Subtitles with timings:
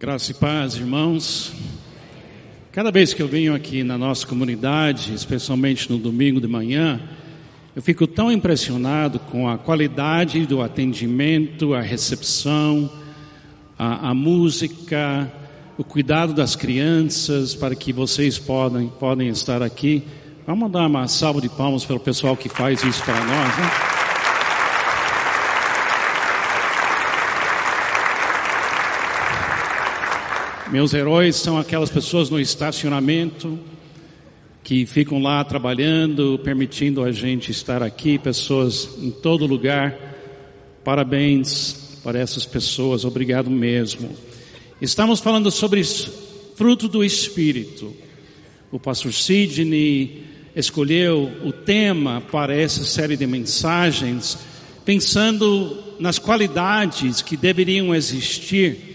[0.00, 1.52] Graça e paz, irmãos.
[2.70, 7.00] Cada vez que eu venho aqui na nossa comunidade, especialmente no domingo de manhã,
[7.74, 12.88] eu fico tão impressionado com a qualidade do atendimento, a recepção,
[13.76, 15.32] a, a música,
[15.76, 20.04] o cuidado das crianças, para que vocês podem, podem estar aqui.
[20.46, 23.97] Vamos dar uma salva de palmas pelo pessoal que faz isso para nós, né?
[30.70, 33.58] Meus heróis são aquelas pessoas no estacionamento
[34.62, 39.96] que ficam lá trabalhando, permitindo a gente estar aqui, pessoas em todo lugar.
[40.84, 44.14] Parabéns para essas pessoas, obrigado mesmo.
[44.78, 45.82] Estamos falando sobre
[46.54, 47.96] fruto do Espírito.
[48.70, 50.22] O pastor Sidney
[50.54, 54.36] escolheu o tema para essa série de mensagens,
[54.84, 58.87] pensando nas qualidades que deveriam existir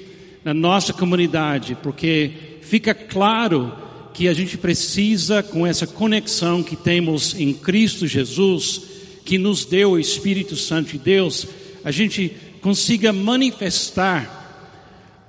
[0.43, 3.71] na nossa comunidade, porque fica claro
[4.13, 8.81] que a gente precisa, com essa conexão que temos em Cristo Jesus,
[9.25, 11.47] que nos deu o Espírito Santo de Deus,
[11.83, 14.41] a gente consiga manifestar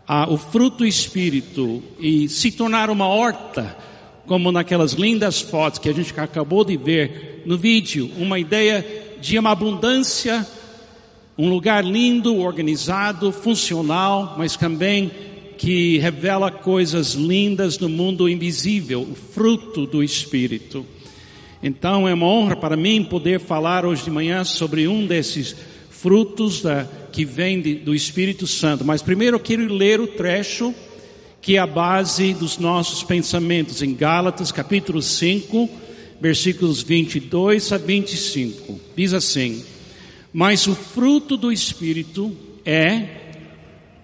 [0.06, 3.76] ah, o fruto do Espírito e se tornar uma horta,
[4.26, 8.84] como naquelas lindas fotos que a gente acabou de ver no vídeo, uma ideia
[9.20, 10.46] de uma abundância
[11.36, 15.10] um lugar lindo, organizado, funcional, mas também
[15.58, 20.84] que revela coisas lindas do mundo invisível, o fruto do Espírito.
[21.62, 25.56] Então é uma honra para mim poder falar hoje de manhã sobre um desses
[25.90, 28.84] frutos da, que vem de, do Espírito Santo.
[28.84, 30.74] Mas primeiro eu quero ler o trecho
[31.40, 35.68] que é a base dos nossos pensamentos em Gálatas capítulo 5,
[36.20, 38.80] versículos 22 a 25.
[38.96, 39.62] Diz assim:
[40.34, 43.06] mas o fruto do Espírito é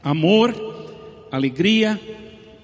[0.00, 0.54] amor,
[1.28, 2.00] alegria,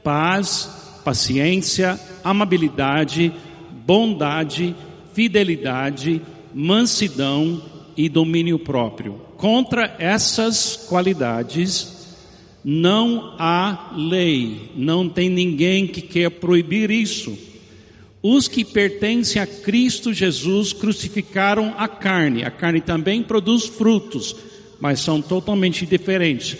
[0.05, 3.33] paz, paciência, amabilidade,
[3.85, 4.73] bondade,
[5.13, 6.23] fidelidade,
[6.55, 7.61] mansidão
[7.96, 9.20] e domínio próprio.
[9.36, 12.14] Contra essas qualidades
[12.64, 17.36] não há lei, não tem ninguém que quer proibir isso.
[18.22, 22.44] Os que pertencem a Cristo Jesus crucificaram a carne.
[22.44, 24.34] A carne também produz frutos,
[24.80, 26.56] mas são totalmente diferentes.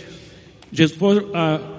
[0.71, 1.77] Jesus, uh,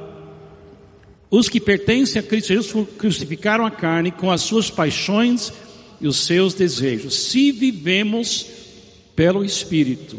[1.29, 5.53] os que pertencem a Cristo Jesus crucificaram a carne com as suas paixões
[5.99, 7.15] e os seus desejos.
[7.15, 8.45] Se vivemos
[9.15, 10.17] pelo Espírito,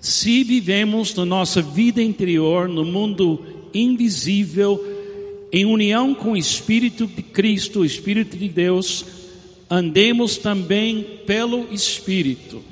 [0.00, 5.01] se vivemos na nossa vida interior, no mundo invisível,
[5.52, 9.04] em união com o Espírito de Cristo, o Espírito de Deus,
[9.68, 12.64] andemos também pelo Espírito.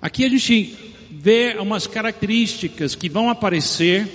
[0.00, 0.74] Aqui a gente
[1.10, 4.08] vê umas características que vão aparecer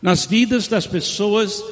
[0.00, 1.62] nas vidas das pessoas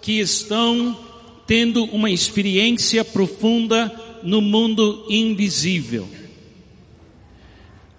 [0.00, 0.98] que estão
[1.46, 6.08] tendo uma experiência profunda no mundo invisível.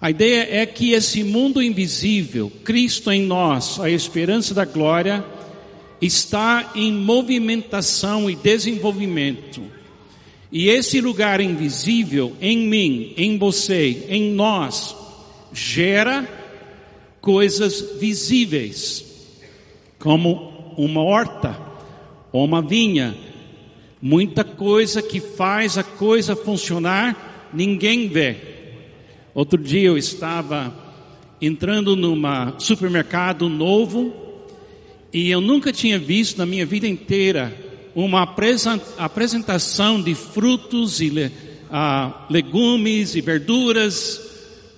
[0.00, 5.24] A ideia é que esse mundo invisível, Cristo em nós, a esperança da glória,
[6.00, 9.62] está em movimentação e desenvolvimento.
[10.50, 14.96] E esse lugar invisível em mim, em você, em nós,
[15.52, 16.26] gera
[17.20, 19.04] coisas visíveis,
[19.98, 21.58] como uma horta
[22.32, 23.16] ou uma vinha.
[24.00, 28.36] Muita coisa que faz a coisa funcionar, ninguém vê.
[29.34, 30.74] Outro dia eu estava
[31.40, 34.27] entrando numa supermercado novo
[35.12, 37.54] e eu nunca tinha visto na minha vida inteira
[37.94, 38.22] uma
[38.98, 44.28] apresentação de frutos e uh, legumes e verduras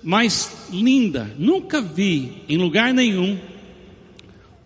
[0.01, 1.33] mais linda.
[1.37, 3.37] Nunca vi em lugar nenhum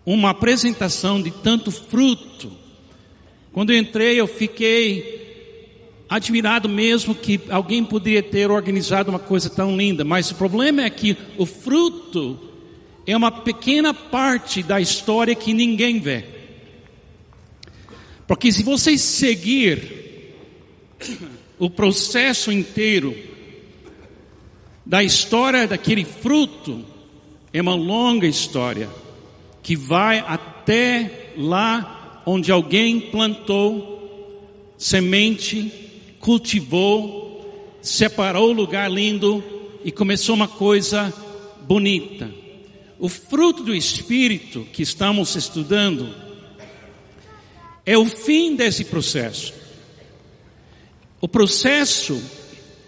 [0.04, 2.52] uma apresentação de tanto fruto.
[3.52, 5.16] Quando eu entrei, eu fiquei
[6.08, 10.90] admirado mesmo que alguém poderia ter organizado uma coisa tão linda, mas o problema é
[10.90, 12.38] que o fruto
[13.06, 16.24] é uma pequena parte da história que ninguém vê.
[18.26, 20.34] Porque se você seguir
[21.58, 23.16] o processo inteiro
[24.84, 26.84] da história daquele fruto,
[27.52, 28.90] é uma longa história
[29.62, 33.94] que vai até lá onde alguém plantou
[34.76, 35.72] semente,
[36.18, 39.42] cultivou, separou o lugar lindo
[39.84, 41.12] e começou uma coisa
[41.62, 42.45] bonita.
[42.98, 46.14] O fruto do Espírito que estamos estudando
[47.84, 49.52] é o fim desse processo.
[51.20, 52.22] O processo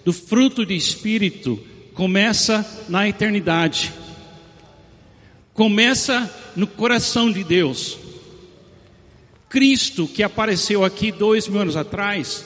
[0.05, 1.63] do fruto do Espírito
[1.95, 3.93] começa na eternidade.
[5.59, 7.99] começa no coração de Deus.
[9.49, 12.45] Cristo, que apareceu aqui dois mil anos atrás,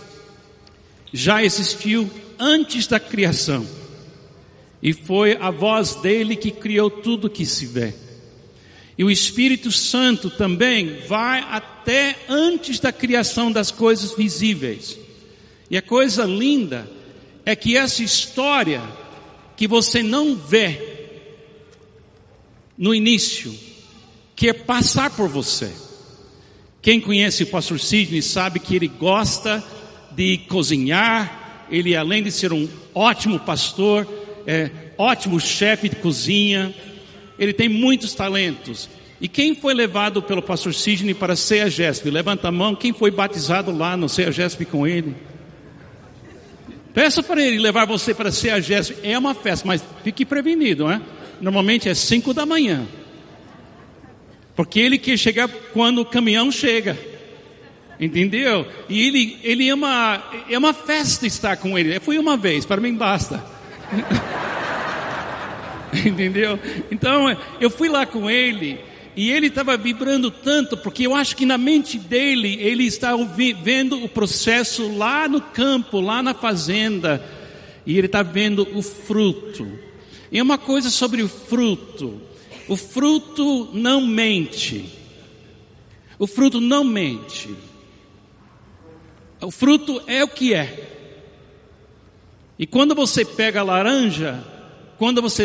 [1.13, 3.67] já existiu antes da criação.
[4.83, 7.95] E foi a voz dele que criou tudo que se vê.
[8.99, 14.99] E o Espírito Santo também vai até antes da criação das coisas visíveis.
[15.71, 16.91] E a coisa linda
[17.47, 18.83] é que essa história
[19.57, 20.93] que você não vê
[22.77, 23.55] no início,
[24.35, 25.71] quer passar por você.
[26.81, 29.63] Quem conhece o pastor Sidney sabe que ele gosta
[30.11, 34.07] de cozinhar, ele além de ser um ótimo pastor,
[34.47, 36.75] é ótimo chefe de cozinha,
[37.39, 38.89] ele tem muitos talentos.
[39.21, 42.11] E quem foi levado pelo pastor Sidney para a Gesp?
[42.11, 45.15] Levanta a mão, quem foi batizado lá no Gesp com ele?
[46.93, 48.97] Peça para ele levar você para a Gesp.
[49.03, 51.01] É uma festa, mas fique prevenido, né?
[51.41, 52.87] Normalmente é cinco da manhã.
[54.55, 56.99] Porque ele quer chegar quando o caminhão chega.
[57.99, 58.67] Entendeu?
[58.89, 62.01] E ele, ele é, uma, é uma festa estar com ele.
[62.01, 63.52] Fui uma vez, para mim basta.
[66.07, 66.59] Entendeu?
[66.91, 68.81] Então, eu fui lá com ele
[69.15, 73.13] e ele estava vibrando tanto, porque eu acho que na mente dele, ele está
[73.63, 77.23] vendo o processo lá no campo, lá na fazenda,
[77.85, 79.71] e ele está vendo o fruto.
[80.31, 82.21] E uma coisa sobre o fruto:
[82.67, 84.87] o fruto não mente.
[86.19, 87.51] O fruto não mente.
[89.43, 91.02] O fruto é o que é.
[92.63, 94.41] E quando você pega laranja,
[94.97, 95.45] quando você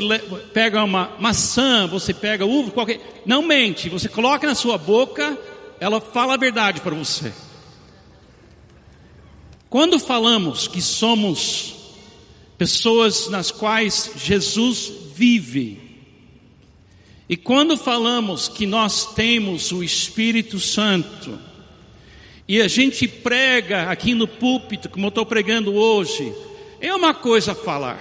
[0.53, 5.35] pega uma maçã, você pega uva, qualquer, não mente, você coloca na sua boca,
[5.79, 7.33] ela fala a verdade para você.
[9.67, 11.73] Quando falamos que somos
[12.55, 15.81] pessoas nas quais Jesus vive,
[17.27, 21.39] e quando falamos que nós temos o Espírito Santo,
[22.47, 26.31] e a gente prega aqui no púlpito, como eu estou pregando hoje,
[26.79, 27.99] é uma coisa falar.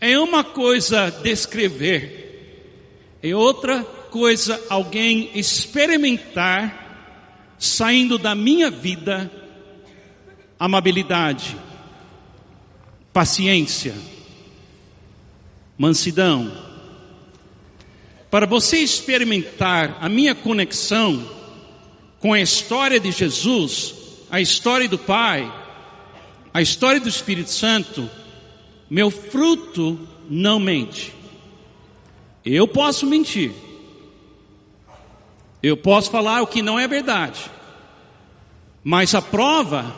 [0.00, 9.30] É uma coisa descrever, é outra coisa alguém experimentar saindo da minha vida
[10.58, 11.56] amabilidade,
[13.12, 13.94] paciência,
[15.76, 16.52] mansidão.
[18.30, 21.28] Para você experimentar a minha conexão
[22.20, 23.94] com a história de Jesus,
[24.30, 25.52] a história do Pai,
[26.52, 28.08] a história do Espírito Santo,
[28.90, 31.14] meu fruto não mente.
[32.44, 33.52] Eu posso mentir.
[35.62, 37.40] Eu posso falar o que não é verdade.
[38.84, 39.94] Mas a prova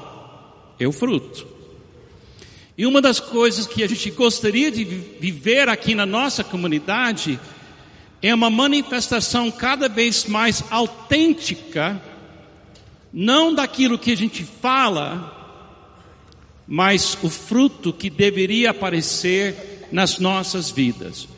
[0.79, 1.47] é o fruto.
[2.77, 7.39] E uma das coisas que a gente gostaria de viver aqui na nossa comunidade
[8.21, 12.01] é uma manifestação cada vez mais autêntica,
[13.13, 15.44] não daquilo que a gente fala,
[16.67, 21.29] mas o fruto que deveria aparecer nas nossas vidas.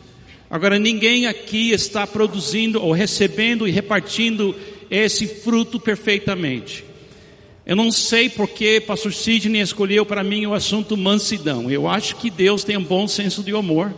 [0.49, 4.55] Agora, ninguém aqui está produzindo ou recebendo e repartindo
[4.91, 6.85] esse fruto perfeitamente.
[7.67, 11.69] Eu não sei porque pastor Sidney escolheu para mim o assunto mansidão.
[11.69, 13.93] Eu acho que Deus tem um bom senso de humor.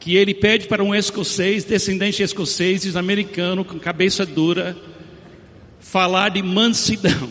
[0.00, 4.76] Que ele pede para um escocês, descendente escocês, americano, com cabeça dura,
[5.78, 7.30] falar de mansidão.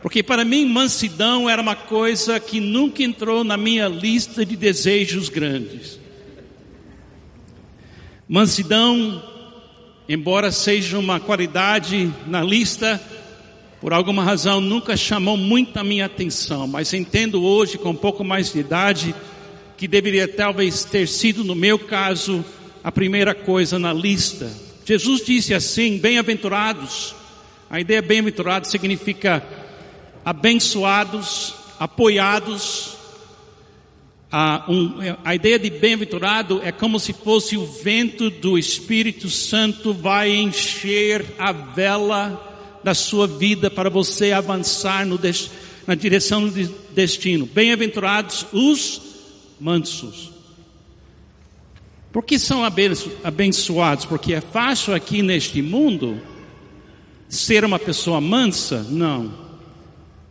[0.00, 5.28] Porque para mim mansidão era uma coisa que nunca entrou na minha lista de desejos
[5.28, 5.98] grandes.
[8.28, 9.22] Mansidão,
[10.08, 13.02] embora seja uma qualidade na lista,
[13.80, 18.22] por alguma razão nunca chamou muito a minha atenção, mas entendo hoje com um pouco
[18.22, 19.14] mais de idade
[19.76, 22.44] que deveria talvez ter sido no meu caso
[22.82, 24.50] a primeira coisa na lista.
[24.84, 27.14] Jesus disse assim: bem-aventurados.
[27.70, 29.46] A ideia bem-aventurado significa
[30.28, 32.98] abençoados, apoiados.
[34.30, 34.92] A, um,
[35.24, 41.24] a ideia de bem-aventurado é como se fosse o vento do Espírito Santo vai encher
[41.38, 45.18] a vela da sua vida para você avançar no,
[45.86, 47.46] na direção do destino.
[47.46, 49.00] Bem-aventurados os
[49.58, 50.30] mansos.
[52.12, 52.62] Por que são
[53.24, 54.04] abençoados?
[54.04, 56.20] Porque é fácil aqui neste mundo
[57.30, 58.86] ser uma pessoa mansa?
[58.90, 59.47] Não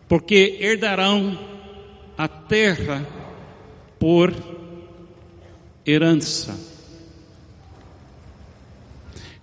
[0.08, 1.38] porque herdarão
[2.18, 3.08] a terra
[4.00, 4.34] por
[5.86, 6.60] herança.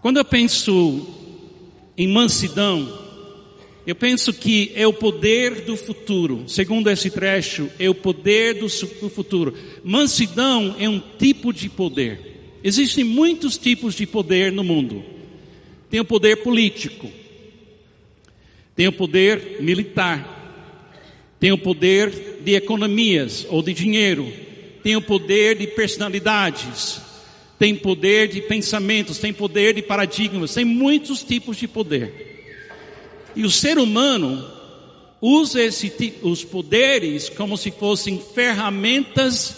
[0.00, 1.06] Quando eu penso
[1.96, 3.04] em mansidão,
[3.86, 6.44] Eu penso que é o poder do futuro.
[6.48, 9.54] Segundo esse trecho, é o poder do futuro.
[9.84, 12.58] Mansidão é um tipo de poder.
[12.64, 15.04] Existem muitos tipos de poder no mundo.
[15.90, 17.10] Tem o poder político,
[18.74, 20.33] tem o poder militar,
[21.44, 24.32] tem o poder de economias ou de dinheiro,
[24.82, 27.02] tem o poder de personalidades,
[27.58, 32.80] tem poder de pensamentos, tem poder de paradigmas, tem muitos tipos de poder.
[33.36, 34.42] E o ser humano
[35.20, 39.54] usa esse, os poderes como se fossem ferramentas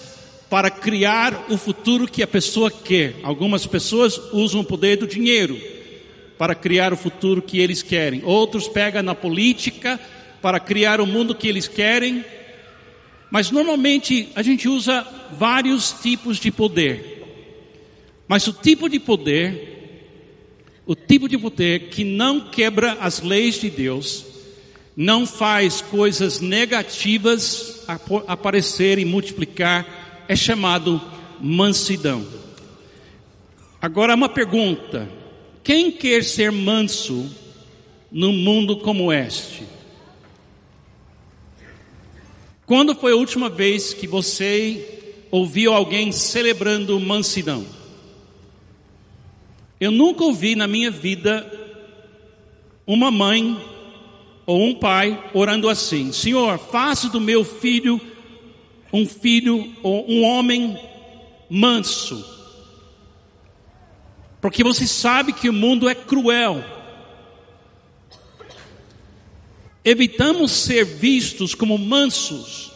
[0.50, 3.14] para criar o futuro que a pessoa quer.
[3.22, 5.56] Algumas pessoas usam o poder do dinheiro
[6.36, 8.24] para criar o futuro que eles querem.
[8.24, 10.00] Outros pegam na política
[10.40, 12.24] para criar o mundo que eles querem.
[13.30, 17.14] Mas normalmente a gente usa vários tipos de poder.
[18.28, 19.76] Mas o tipo de poder
[20.86, 24.24] o tipo de poder que não quebra as leis de Deus,
[24.96, 27.84] não faz coisas negativas
[28.28, 31.02] aparecer e multiplicar, é chamado
[31.40, 32.24] mansidão.
[33.82, 35.08] Agora uma pergunta:
[35.64, 37.28] quem quer ser manso
[38.10, 39.64] num mundo como este?
[42.66, 47.64] Quando foi a última vez que você ouviu alguém celebrando mansidão?
[49.80, 51.50] Eu nunca ouvi na minha vida
[52.86, 53.56] uma mãe
[54.44, 58.00] ou um pai orando assim: Senhor, faça do meu filho
[58.92, 60.78] um filho ou um homem
[61.50, 62.24] manso.
[64.40, 66.64] Porque você sabe que o mundo é cruel.
[69.86, 72.72] Evitamos ser vistos como mansos,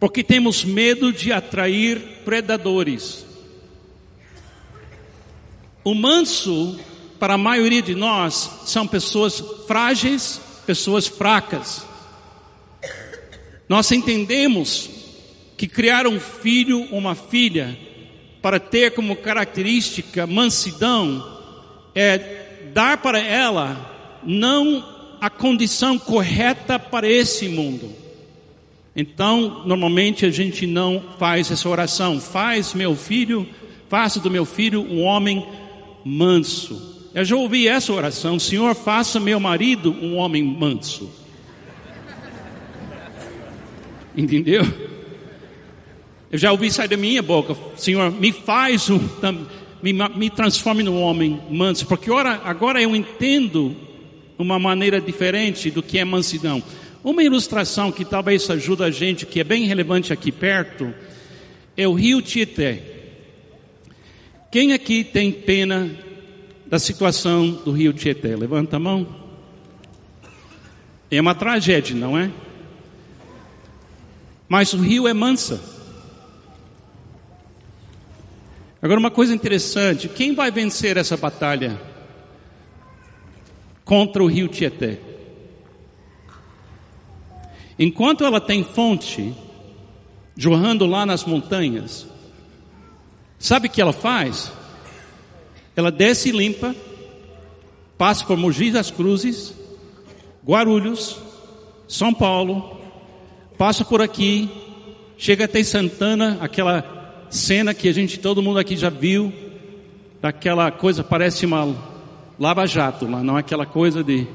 [0.00, 3.26] porque temos medo de atrair predadores.
[5.84, 6.80] O manso,
[7.20, 11.86] para a maioria de nós, são pessoas frágeis, pessoas fracas.
[13.68, 14.88] Nós entendemos
[15.58, 17.78] que criar um filho, uma filha,
[18.40, 21.22] para ter como característica mansidão,
[21.94, 24.93] é dar para ela não
[25.24, 27.90] a condição correta para esse mundo.
[28.94, 32.20] Então, normalmente a gente não faz essa oração.
[32.20, 33.48] Faz meu filho,
[33.88, 35.42] faça do meu filho um homem
[36.04, 37.08] manso.
[37.14, 41.10] Eu já ouvi essa oração: Senhor, faça meu marido um homem manso.
[44.14, 44.62] Entendeu?
[46.30, 49.00] Eu já ouvi sair da minha boca: Senhor, me faz um,
[49.82, 53.74] me, me transforme num homem manso, porque agora, agora eu entendo
[54.38, 56.62] uma maneira diferente do que é mansidão.
[57.02, 60.92] Uma ilustração que talvez ajude a gente, que é bem relevante aqui perto,
[61.76, 62.80] é o rio Tietê.
[64.50, 65.90] Quem aqui tem pena
[66.66, 68.34] da situação do rio Tietê?
[68.36, 69.06] Levanta a mão.
[71.10, 72.30] É uma tragédia, não é?
[74.48, 75.60] Mas o rio é mansa.
[78.80, 81.80] Agora, uma coisa interessante: quem vai vencer essa batalha
[83.84, 84.98] contra o rio Tietê?
[87.78, 89.34] Enquanto ela tem fonte
[90.36, 92.06] jorrando lá nas montanhas,
[93.44, 94.50] Sabe o que ela faz?
[95.76, 96.74] Ela desce e limpa,
[97.98, 99.52] passa por Mogi das Cruzes,
[100.42, 101.18] Guarulhos,
[101.86, 102.80] São Paulo,
[103.58, 104.48] passa por aqui,
[105.18, 109.30] chega até Santana, aquela cena que a gente, todo mundo aqui já viu,
[110.22, 111.66] daquela coisa, parece uma
[112.38, 114.26] lava-jato lá, não é aquela coisa de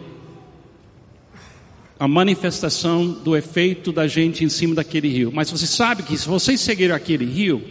[1.99, 5.31] a manifestação do efeito da gente em cima daquele rio.
[5.33, 7.61] Mas você sabe que se vocês seguirem aquele rio,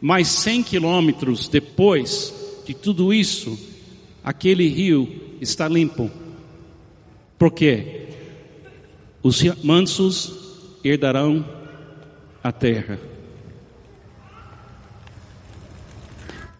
[0.00, 2.32] mais 100 quilômetros depois
[2.64, 3.58] de tudo isso,
[4.24, 6.10] aquele rio está limpo.
[7.38, 8.08] Por quê?
[9.22, 10.32] Os mansos
[10.82, 11.44] herdarão
[12.42, 12.98] a terra.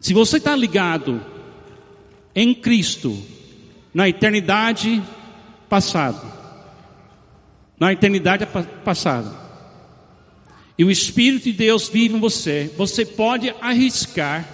[0.01, 1.21] Se você está ligado
[2.41, 3.21] em Cristo,
[3.93, 5.03] na eternidade
[5.69, 6.23] passada,
[7.81, 8.47] na eternidade
[8.85, 9.35] passada,
[10.79, 14.49] e o Espírito de Deus vive em você, você pode arriscar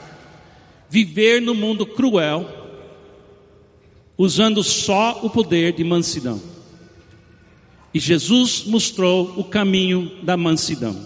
[0.89, 2.49] viver no mundo cruel,
[4.17, 6.41] usando só o poder de mansidão.
[7.93, 10.99] E Jesus mostrou o caminho da mansidão.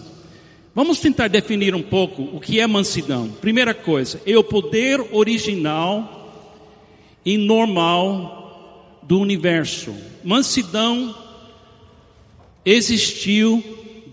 [0.73, 3.27] Vamos tentar definir um pouco o que é mansidão.
[3.41, 6.15] Primeira coisa, é o poder original
[7.29, 9.95] e normal do universo.
[10.23, 11.15] Mansidão
[12.65, 13.63] existiu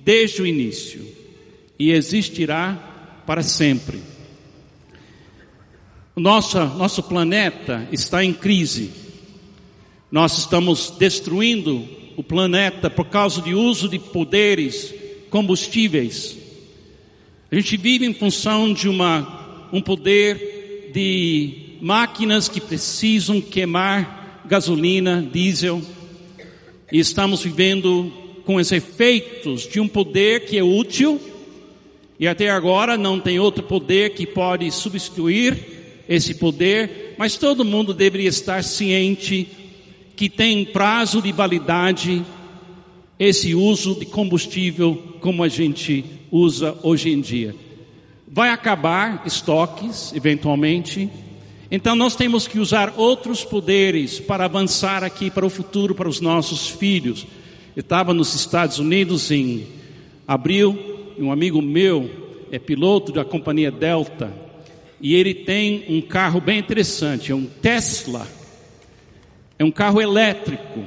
[0.05, 1.01] desde o início
[1.79, 4.03] e existirá para sempre.
[6.15, 8.91] O nosso, nosso planeta está em crise.
[10.13, 14.95] Nós estamos destruindo o planeta por causa de uso de poderes,
[15.31, 16.37] combustíveis.
[17.51, 25.27] A gente vive em função de uma, um poder de máquinas que precisam queimar gasolina,
[25.33, 25.83] diesel,
[26.91, 28.13] e estamos vivendo
[28.45, 31.21] com os efeitos de um poder que é útil,
[32.19, 37.93] e até agora não tem outro poder que pode substituir esse poder, mas todo mundo
[37.93, 39.49] deveria estar ciente
[40.15, 42.25] que tem prazo de validade
[43.19, 47.55] esse uso de combustível como a gente usa hoje em dia.
[48.29, 51.11] Vai acabar estoques, eventualmente.
[51.71, 56.21] Então nós temos que usar outros poderes para avançar aqui para o futuro, para os
[56.21, 57.27] nossos filhos.
[57.75, 59.67] Eu estava nos Estados Unidos em
[60.27, 62.11] abril, e um amigo meu
[62.53, 64.33] é piloto da companhia Delta,
[65.01, 68.27] e ele tem um carro bem interessante, é um Tesla
[69.59, 70.85] é um carro elétrico.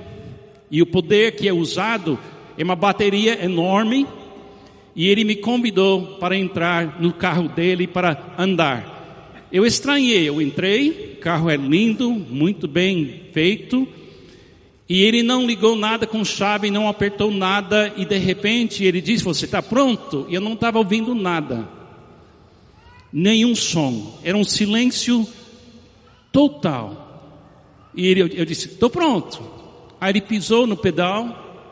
[0.70, 2.20] E o poder que é usado
[2.58, 4.08] é uma bateria enorme.
[4.96, 8.99] E ele me convidou para entrar no carro dele para andar.
[9.52, 13.88] Eu estranhei, eu entrei, o carro é lindo, muito bem feito.
[14.88, 19.24] E ele não ligou nada com chave, não apertou nada, e de repente ele disse:
[19.24, 20.26] Você está pronto?
[20.30, 21.68] E eu não estava ouvindo nada,
[23.12, 25.28] nenhum som, era um silêncio
[26.32, 27.08] total.
[27.96, 29.44] E ele, eu, disse, estou pronto.
[30.00, 31.68] Aí ele pisou no pedal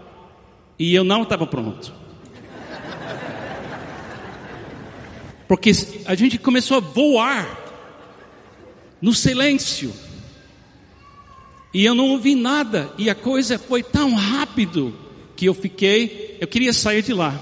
[0.78, 1.94] e eu não estava pronto.
[5.48, 5.72] Porque
[6.06, 7.67] a gente começou a voar
[9.02, 9.94] no silêncio.
[11.74, 12.92] E eu não ouvi nada.
[12.98, 14.94] E a coisa foi tão rápido
[15.36, 17.40] que eu fiquei, eu queria sair de lá.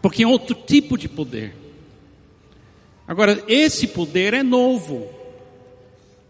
[0.00, 1.54] Porque é outro tipo de poder.
[3.06, 5.08] Agora, esse poder é novo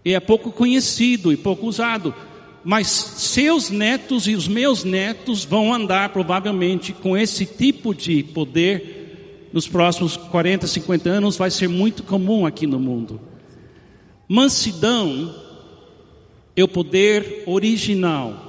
[0.04, 2.14] e é pouco conhecido e pouco usado.
[2.64, 8.97] Mas seus netos e os meus netos vão andar provavelmente com esse tipo de poder
[9.52, 13.20] nos próximos 40, 50 anos, vai ser muito comum aqui no mundo.
[14.28, 15.34] Mansidão
[16.54, 18.44] é o poder original,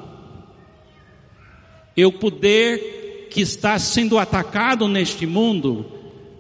[1.96, 5.86] é o poder que está sendo atacado neste mundo,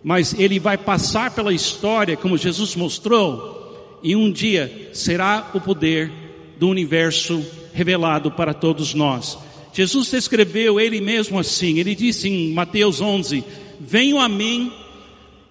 [0.03, 6.12] mas ele vai passar pela história, como Jesus mostrou, e um dia será o poder
[6.57, 9.38] do universo revelado para todos nós.
[9.73, 13.43] Jesus descreveu ele mesmo assim, ele disse em Mateus 11:
[13.79, 14.71] Venham a mim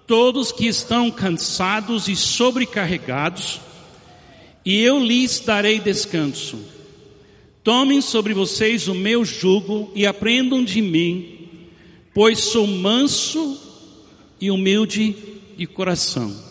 [0.07, 3.61] todos que estão cansados e sobrecarregados,
[4.65, 6.59] e eu lhes darei descanso.
[7.63, 11.49] Tomem sobre vocês o meu jugo e aprendam de mim,
[12.15, 13.59] pois sou manso
[14.41, 15.15] e humilde
[15.57, 16.49] de coração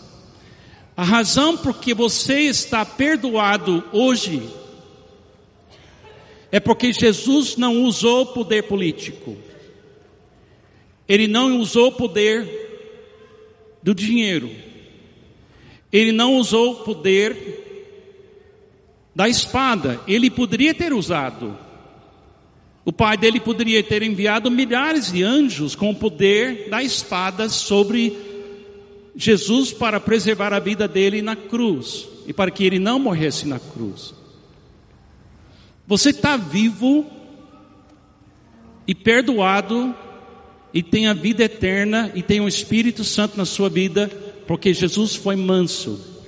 [0.98, 4.42] a razão por que você está perdoado hoje
[6.50, 9.36] é porque Jesus não usou poder político.
[11.08, 12.46] Ele não usou o poder
[13.82, 14.50] do dinheiro.
[15.90, 17.64] Ele não usou o poder
[19.14, 20.00] da espada.
[20.06, 21.56] Ele poderia ter usado.
[22.84, 28.16] O pai dele poderia ter enviado milhares de anjos com o poder da espada sobre
[29.16, 33.58] Jesus para preservar a vida dele na cruz e para que ele não morresse na
[33.58, 34.14] cruz.
[35.86, 37.04] Você está vivo
[38.86, 39.94] e perdoado
[40.72, 44.08] e tem a vida eterna e tem o Espírito Santo na sua vida
[44.46, 46.18] porque Jesus foi manso.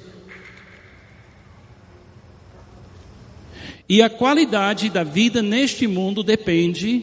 [3.89, 7.03] E a qualidade da vida neste mundo depende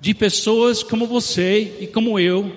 [0.00, 2.50] de pessoas como você e como eu,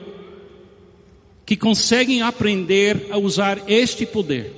[1.45, 4.53] que conseguem aprender a usar este poder.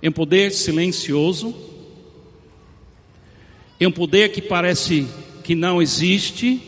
[0.00, 1.54] É um poder silencioso,
[3.80, 5.06] é um poder que parece
[5.42, 6.60] que não existe,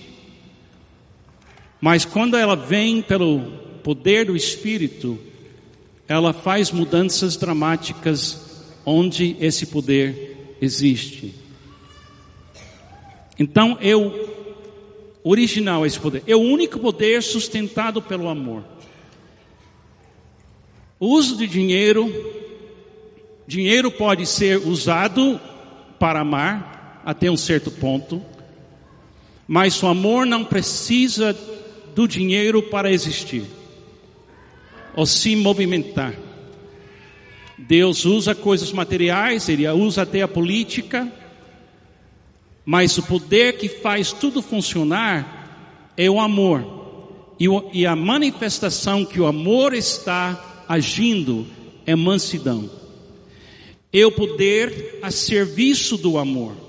[1.80, 3.40] mas quando ela vem pelo
[3.82, 5.18] poder do Espírito,
[6.06, 11.34] ela faz mudanças dramáticas onde esse poder existe.
[13.38, 14.36] Então, eu
[15.22, 18.64] original esse poder, é o único poder sustentado pelo amor.
[20.98, 22.10] O uso de dinheiro,
[23.46, 25.38] dinheiro pode ser usado
[25.98, 28.22] para amar até um certo ponto,
[29.46, 31.36] mas o amor não precisa
[31.98, 33.42] do dinheiro para existir
[34.94, 36.14] ou se movimentar.
[37.58, 41.12] Deus usa coisas materiais, Ele usa até a política,
[42.64, 47.34] mas o poder que faz tudo funcionar é o amor.
[47.72, 51.48] E, a manifestação que o amor está agindo
[51.84, 52.70] é mansidão.
[53.92, 56.67] é o poder a serviço do amor.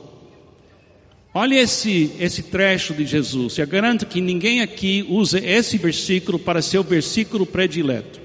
[1.39, 3.57] Olha esse, esse trecho de Jesus.
[3.57, 8.19] Eu garanto que ninguém aqui usa esse versículo para ser o versículo predileto.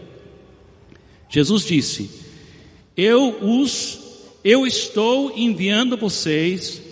[1.30, 2.10] Jesus disse:
[2.96, 4.00] Eu os,
[4.42, 6.82] eu estou enviando vocês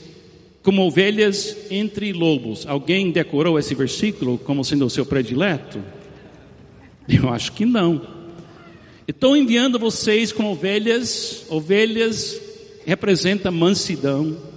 [0.63, 2.69] como ovelhas entre lobos.
[2.69, 5.83] Alguém decorou esse versículo como sendo o seu predileto?
[7.09, 8.01] Eu acho que não.
[9.09, 11.45] Estou enviando vocês como ovelhas.
[11.49, 12.41] Ovelhas
[12.87, 14.52] representa mansidão,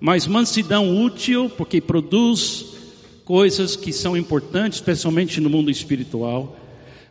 [0.00, 2.66] mas mansidão útil porque produz
[3.24, 6.56] coisas que são importantes, especialmente no mundo espiritual.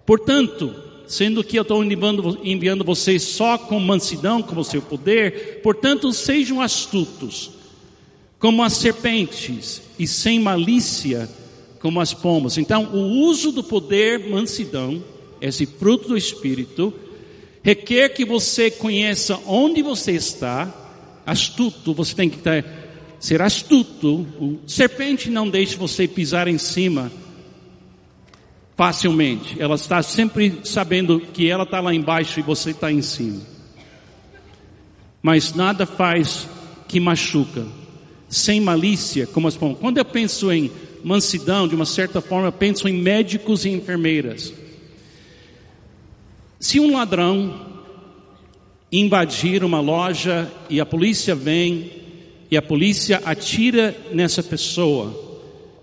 [0.05, 0.73] Portanto,
[1.07, 6.61] sendo que eu estou enviando, enviando vocês só com mansidão, como seu poder, portanto, sejam
[6.61, 7.51] astutos,
[8.39, 11.29] como as serpentes, e sem malícia,
[11.79, 12.57] como as pombas.
[12.57, 15.03] Então, o uso do poder, mansidão,
[15.41, 16.93] esse fruto do Espírito,
[17.63, 20.88] requer que você conheça onde você está,
[21.29, 22.65] astuto, você tem que ter,
[23.19, 24.27] ser astuto.
[24.39, 27.11] O serpente não deixa você pisar em cima
[28.75, 29.61] facilmente.
[29.61, 33.41] Ela está sempre sabendo que ela está lá embaixo e você está em cima.
[35.21, 36.47] Mas nada faz
[36.87, 37.65] que machuca.
[38.29, 40.71] Sem malícia, como as Quando eu penso em
[41.03, 44.53] mansidão, de uma certa forma, eu penso em médicos e enfermeiras.
[46.59, 47.68] Se um ladrão
[48.91, 51.91] invadir uma loja e a polícia vem
[52.49, 55.13] e a polícia atira nessa pessoa,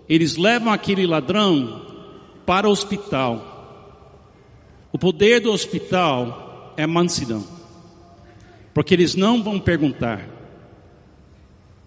[0.08, 1.82] eles levam aquele ladrão
[2.44, 3.54] para o hospital.
[4.92, 7.44] O poder do hospital é mansidão,
[8.74, 10.36] porque eles não vão perguntar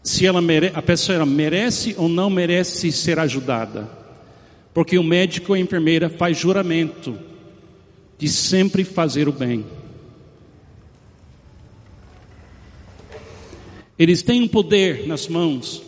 [0.02, 3.90] se ela mere, a pessoa merece ou não merece ser ajudada,
[4.74, 7.18] porque o médico ou a enfermeira faz juramento
[8.18, 9.66] de sempre fazer o bem.
[14.00, 15.84] Eles têm um poder nas mãos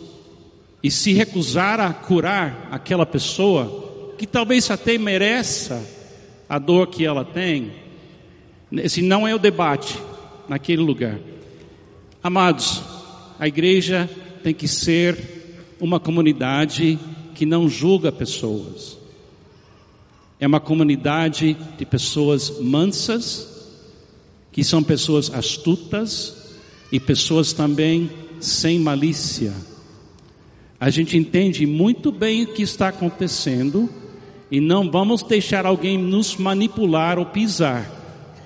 [0.82, 5.82] e se recusar a curar aquela pessoa que talvez até mereça
[6.46, 7.72] a dor que ela tem,
[8.70, 9.98] esse não é o debate
[10.46, 11.18] naquele lugar.
[12.22, 12.82] Amados,
[13.38, 14.08] a igreja
[14.42, 15.16] tem que ser
[15.80, 16.98] uma comunidade
[17.34, 18.98] que não julga pessoas.
[20.38, 23.70] É uma comunidade de pessoas mansas,
[24.52, 26.41] que são pessoas astutas
[26.92, 29.54] e pessoas também sem malícia.
[30.78, 33.88] A gente entende muito bem o que está acontecendo
[34.50, 37.90] e não vamos deixar alguém nos manipular ou pisar,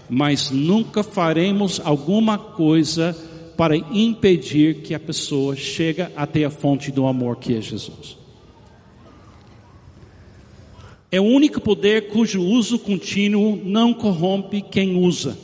[0.09, 3.17] mas nunca faremos alguma coisa
[3.57, 8.17] para impedir que a pessoa chegue até a fonte do amor que é Jesus.
[11.11, 15.37] É o único poder cujo uso contínuo não corrompe quem usa.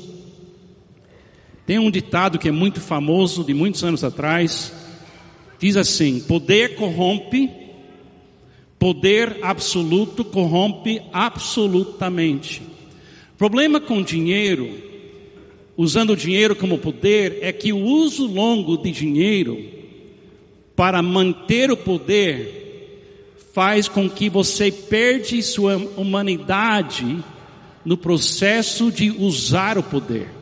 [1.65, 4.73] Tem um ditado que é muito famoso, de muitos anos atrás,
[5.59, 7.51] diz assim: poder corrompe,
[8.79, 12.63] poder absoluto corrompe absolutamente.
[13.39, 14.71] Problema com dinheiro,
[15.77, 19.59] usando o dinheiro como poder, é que o uso longo de dinheiro
[20.75, 22.61] para manter o poder
[23.53, 27.23] faz com que você perde sua humanidade
[27.85, 30.42] no processo de usar o poder.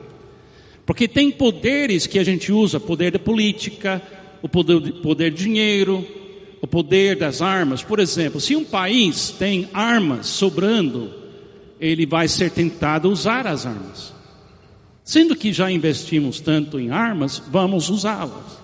[0.90, 4.02] Porque tem poderes que a gente usa, poder da política,
[4.42, 6.04] o poder, poder do dinheiro,
[6.60, 7.80] o poder das armas.
[7.80, 11.14] Por exemplo, se um país tem armas sobrando,
[11.80, 14.12] ele vai ser tentado a usar as armas.
[15.04, 18.58] Sendo que já investimos tanto em armas, vamos usá-las.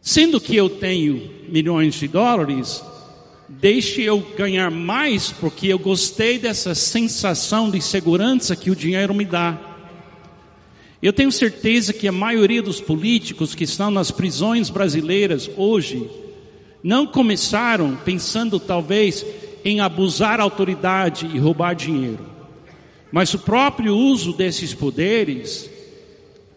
[0.00, 2.82] Sendo que eu tenho milhões de dólares,
[3.50, 9.24] deixe eu ganhar mais porque eu gostei dessa sensação de segurança que o dinheiro me
[9.24, 9.58] dá.
[11.02, 16.08] Eu tenho certeza que a maioria dos políticos que estão nas prisões brasileiras hoje
[16.82, 19.26] não começaram pensando talvez
[19.64, 22.24] em abusar autoridade e roubar dinheiro.
[23.10, 25.68] Mas o próprio uso desses poderes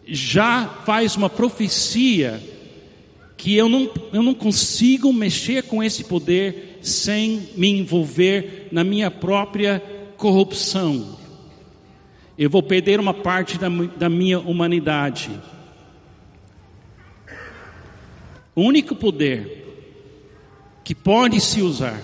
[0.06, 2.40] já faz uma profecia
[3.36, 9.10] que eu não, eu não consigo mexer com esse poder sem me envolver na minha
[9.10, 9.82] própria
[10.16, 11.18] corrupção.
[12.38, 15.30] Eu vou perder uma parte da, da minha humanidade.
[18.54, 19.64] O único poder
[20.84, 22.00] que pode se usar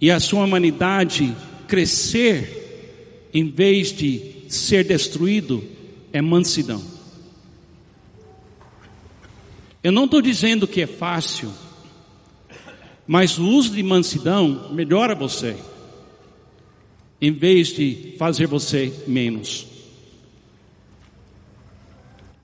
[0.00, 1.34] e a sua humanidade
[1.68, 5.62] crescer em vez de ser destruído
[6.12, 6.99] é mansidão.
[9.82, 11.50] Eu não estou dizendo que é fácil,
[13.06, 15.56] mas o uso de mansidão melhora você,
[17.20, 19.66] em vez de fazer você menos.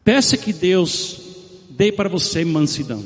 [0.02, 1.20] Peça que Deus
[1.68, 3.04] dê para você mansidão,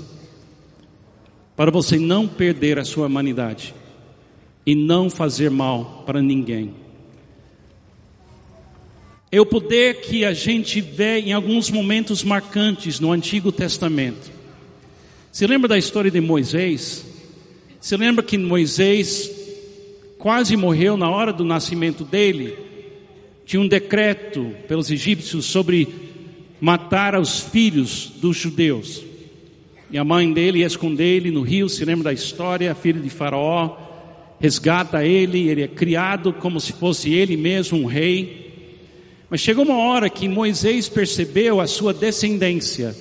[1.56, 3.74] para você não perder a sua humanidade
[4.64, 6.74] e não fazer mal para ninguém.
[9.32, 14.28] É o poder que a gente vê em alguns momentos marcantes no Antigo Testamento.
[15.30, 17.06] Se lembra da história de Moisés?
[17.80, 19.30] Se lembra que Moisés
[20.18, 22.58] quase morreu na hora do nascimento dele?
[23.46, 25.86] Tinha um decreto pelos egípcios sobre
[26.60, 29.04] matar os filhos dos judeus.
[29.92, 33.10] E a mãe dele ia esconder ele no rio, se lembra da história, filho de
[33.10, 33.76] Faraó,
[34.40, 38.49] resgata ele, ele é criado como se fosse ele mesmo um rei.
[39.30, 42.96] Mas chegou uma hora que Moisés percebeu a sua descendência,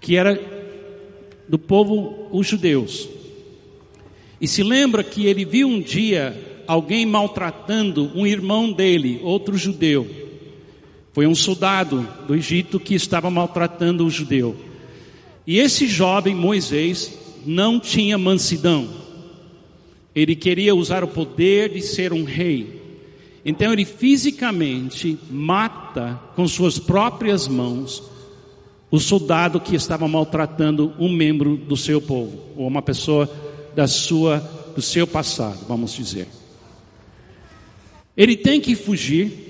[0.00, 0.40] que era
[1.48, 3.08] do povo, os judeus.
[4.40, 10.08] E se lembra que ele viu um dia alguém maltratando um irmão dele, outro judeu.
[11.12, 14.56] Foi um soldado do Egito que estava maltratando o judeu.
[15.46, 18.88] E esse jovem Moisés não tinha mansidão.
[20.14, 22.83] Ele queria usar o poder de ser um rei.
[23.44, 28.02] Então ele fisicamente mata com suas próprias mãos
[28.90, 33.28] o soldado que estava maltratando um membro do seu povo, ou uma pessoa
[33.74, 34.38] da sua,
[34.74, 36.28] do seu passado, vamos dizer.
[38.16, 39.42] Ele tem que fugir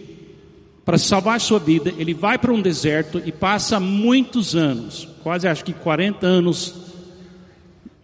[0.85, 5.65] para salvar sua vida, ele vai para um deserto e passa muitos anos, quase acho
[5.65, 6.84] que 40 anos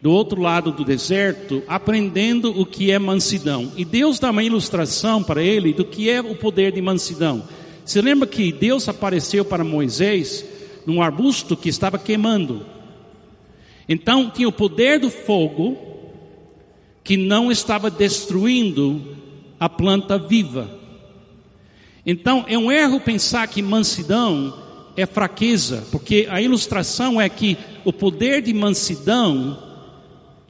[0.03, 3.71] do outro lado do deserto, aprendendo o que é mansidão.
[3.77, 7.45] E Deus dá uma ilustração para ele do que é o poder de mansidão.
[7.85, 10.45] Você lembra que Deus apareceu para Moisés
[10.87, 12.65] num arbusto que estava queimando.
[13.89, 15.77] Então tinha o poder do fogo
[17.05, 19.17] que não estava destruindo
[19.59, 20.79] a planta viva.
[22.07, 24.57] Então é um erro pensar que mansidão
[24.97, 29.70] é fraqueza, porque a ilustração é que o poder de mansidão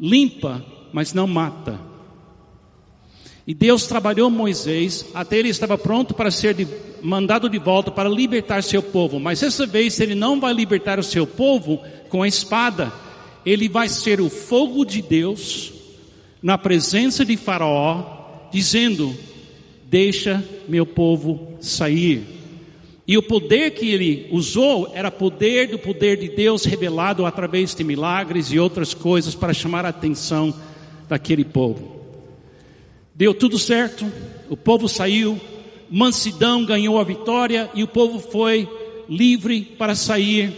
[0.01, 1.79] limpa, mas não mata.
[3.47, 6.67] E Deus trabalhou Moisés até ele estava pronto para ser de,
[7.03, 9.19] mandado de volta para libertar seu povo.
[9.19, 12.93] Mas dessa vez ele não vai libertar o seu povo com a espada.
[13.45, 15.73] Ele vai ser o fogo de Deus
[16.43, 19.15] na presença de Faraó, dizendo:
[19.87, 22.40] Deixa meu povo sair.
[23.07, 27.83] E o poder que ele usou era poder do poder de Deus revelado através de
[27.83, 30.55] milagres e outras coisas para chamar a atenção
[31.09, 32.01] daquele povo.
[33.15, 34.11] Deu tudo certo,
[34.49, 35.39] o povo saiu,
[35.91, 38.69] mansidão ganhou a vitória e o povo foi
[39.09, 40.53] livre para sair.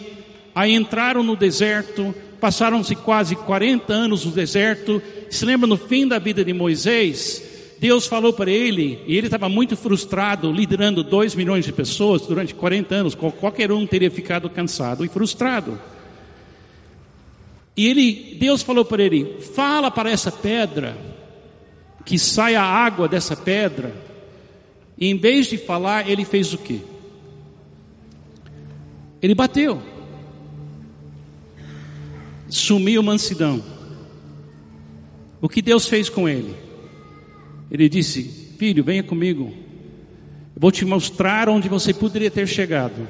[0.54, 5.00] Aí entraram no deserto, passaram-se quase 40 anos no deserto.
[5.30, 7.51] Se lembra no fim da vida de Moisés,
[7.82, 12.54] Deus falou para ele, e ele estava muito frustrado, liderando dois milhões de pessoas durante
[12.54, 15.76] 40 anos, qualquer um teria ficado cansado e frustrado.
[17.76, 20.96] E ele, Deus falou para ele: fala para essa pedra,
[22.04, 23.92] que saia água dessa pedra.
[24.96, 26.78] E em vez de falar, ele fez o quê?
[29.20, 29.82] Ele bateu.
[32.48, 33.60] Sumiu mansidão.
[35.40, 36.70] O que Deus fez com ele?
[37.72, 38.22] Ele disse:
[38.58, 39.50] Filho, venha comigo.
[40.54, 43.08] Eu vou te mostrar onde você poderia ter chegado.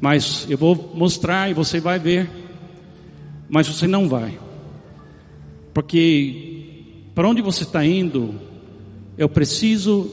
[0.00, 2.30] Mas eu vou mostrar e você vai ver.
[3.48, 4.38] Mas você não vai.
[5.74, 8.36] Porque para onde você está indo,
[9.18, 10.08] eu preciso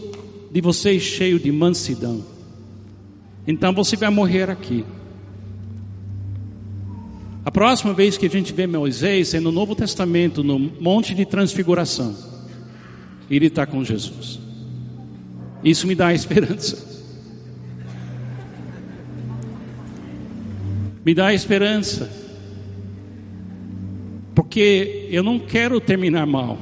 [0.52, 2.26] de você cheio de mansidão.
[3.46, 4.84] Então você vai morrer aqui.
[7.46, 11.26] A próxima vez que a gente vê Moisés é no Novo Testamento, no Monte de
[11.26, 12.37] Transfiguração
[13.30, 14.40] ele está com Jesus.
[15.64, 16.86] Isso me dá esperança.
[21.04, 22.10] Me dá esperança.
[24.36, 26.58] Porque eu não quero terminar mal.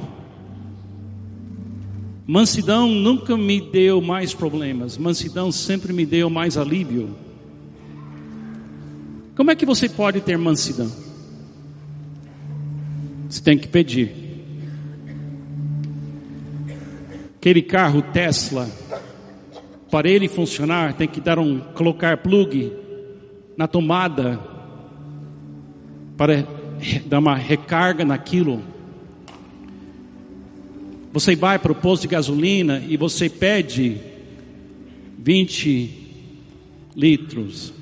[2.26, 4.98] Mansidão nunca me deu mais problemas.
[4.98, 7.16] Mansidão sempre me deu mais alívio.
[9.36, 10.90] Como é que você pode ter mansidão?
[13.28, 14.25] Você tem que pedir.
[17.46, 18.68] Aquele carro Tesla,
[19.88, 22.72] para ele funcionar, tem que dar um colocar plug
[23.56, 24.40] na tomada
[26.16, 26.44] para
[27.06, 28.60] dar uma recarga naquilo.
[31.12, 33.96] Você vai para o posto de gasolina e você pede
[35.16, 35.90] 20
[36.96, 37.72] litros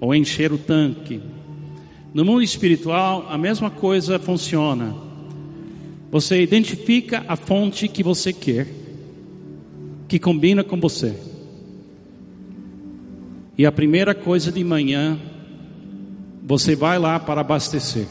[0.00, 1.20] ou encher o tanque.
[2.14, 5.07] No mundo espiritual, a mesma coisa funciona.
[6.10, 8.66] Você identifica a fonte que você quer
[10.06, 11.14] que combina com você.
[13.58, 15.18] e a primeira coisa de manhã
[16.46, 18.06] você vai lá para abastecer.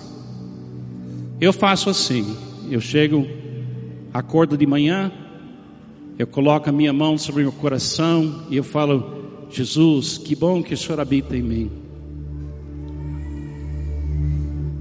[1.40, 2.36] Eu faço assim,
[2.70, 3.26] eu chego,
[4.14, 5.12] acordo de manhã,
[6.20, 10.62] eu coloco a minha mão sobre o meu coração e eu falo: Jesus, que bom
[10.62, 11.72] que o Senhor habita em mim.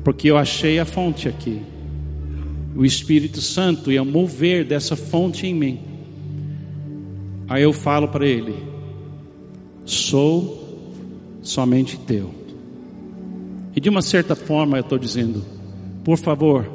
[0.02, 1.62] Porque eu achei a fonte aqui,
[2.76, 5.80] o Espírito Santo o mover dessa fonte em mim.
[7.48, 8.54] Aí eu falo para ele:
[9.84, 10.92] sou
[11.42, 12.34] somente teu.
[13.74, 15.42] E de uma certa forma eu estou dizendo:
[16.04, 16.66] por favor,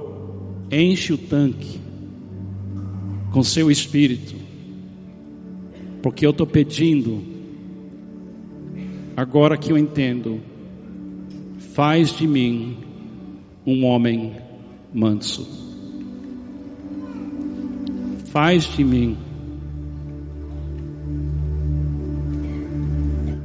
[0.72, 1.80] enche o tanque
[3.32, 4.36] com seu espírito,
[6.02, 7.22] porque eu estou pedindo,
[9.16, 10.42] agora que eu entendo,
[11.74, 12.78] faz de mim
[13.66, 14.34] um homem
[14.94, 15.71] manso,
[18.32, 19.18] faz de mim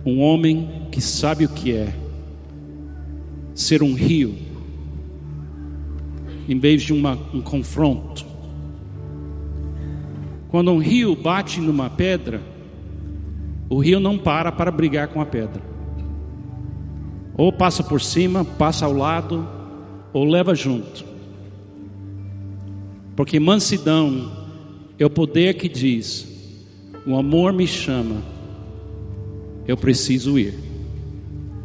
[0.05, 1.93] um homem que sabe o que é
[3.53, 4.37] ser um rio,
[6.49, 8.25] em vez de uma, um confronto.
[10.49, 12.41] Quando um rio bate numa pedra,
[13.69, 15.61] o rio não para para brigar com a pedra.
[17.37, 19.49] Ou passa por cima, passa ao lado,
[20.13, 21.05] ou leva junto.
[23.17, 24.46] Porque mansidão
[24.99, 26.27] é o poder que diz:
[27.07, 28.23] o amor me chama,
[29.67, 30.55] eu preciso ir.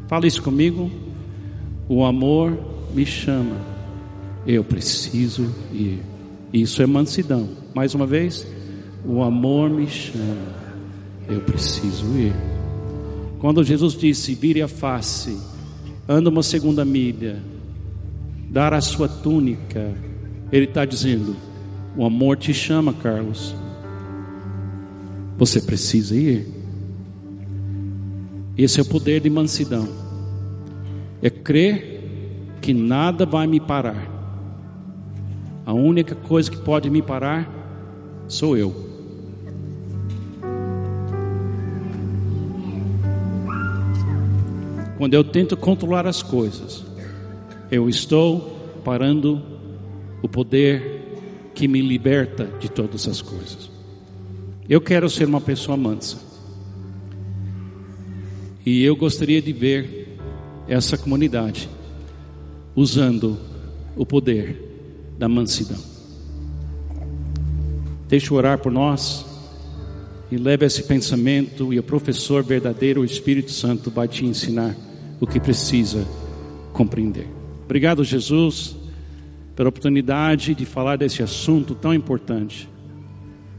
[0.08, 0.92] Fala isso comigo.
[1.88, 2.58] O amor
[2.94, 3.58] me chama,
[4.46, 6.00] eu preciso ir.
[6.54, 7.50] Isso é mansidão.
[7.74, 8.46] Mais uma vez,
[9.06, 10.56] o amor me chama,
[11.28, 12.34] eu preciso ir.
[13.40, 15.38] Quando Jesus disse: vire a face,
[16.08, 17.42] anda uma segunda milha,
[18.50, 19.94] dar a sua túnica,
[20.52, 21.36] Ele está dizendo:
[21.96, 23.54] o amor te chama, Carlos.
[25.38, 26.48] Você precisa ir.
[28.58, 29.88] Esse é o poder de mansidão.
[31.22, 32.02] É crer
[32.62, 34.10] que nada vai me parar.
[35.66, 37.50] A única coisa que pode me parar
[38.28, 38.92] sou eu.
[44.98, 46.86] Quando eu tento controlar as coisas,
[47.72, 49.42] eu estou parando
[50.22, 51.01] o poder
[51.54, 53.70] que me liberta de todas as coisas.
[54.70, 56.18] Eu quero ser uma pessoa mansa.
[58.66, 60.18] E eu gostaria de ver
[60.68, 61.68] essa comunidade
[62.76, 63.38] usando
[63.96, 64.72] o poder
[65.18, 65.80] da mansidão.
[68.08, 69.26] Deixa orar por nós
[70.32, 74.76] e leve esse pensamento e o professor verdadeiro, o Espírito Santo, vai te ensinar
[75.20, 76.08] o que precisa
[76.72, 77.28] compreender.
[77.66, 78.76] Obrigado, Jesus,
[79.56, 82.70] pela oportunidade de falar desse assunto tão importante.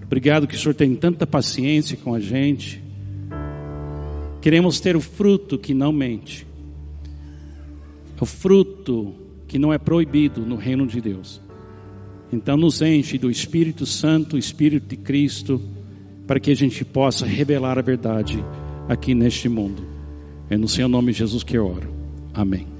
[0.02, 2.82] Obrigado que o Senhor tem tanta paciência com a gente
[4.42, 6.44] Queremos ter o fruto que não mente,
[8.20, 9.14] o fruto
[9.46, 11.40] que não é proibido no reino de Deus.
[12.32, 15.62] Então, nos enche do Espírito Santo, Espírito de Cristo,
[16.26, 18.44] para que a gente possa revelar a verdade
[18.88, 19.84] aqui neste mundo.
[20.50, 21.94] É no seu nome, Jesus, que eu oro.
[22.34, 22.71] Amém.